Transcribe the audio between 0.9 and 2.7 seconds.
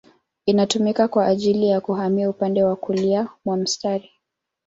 kwa ajili ya kuhamia upande